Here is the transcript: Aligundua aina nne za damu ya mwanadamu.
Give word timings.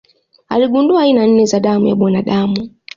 Aligundua 0.49 1.01
aina 1.01 1.25
nne 1.27 1.45
za 1.45 1.59
damu 1.59 1.87
ya 1.87 1.95
mwanadamu. 1.95 2.69